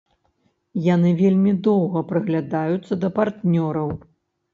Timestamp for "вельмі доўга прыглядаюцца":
1.19-2.93